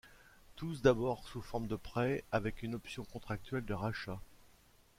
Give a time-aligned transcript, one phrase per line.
[0.55, 4.19] Tous d'abord sous forme de prêt avec une option contractuelle de rachat.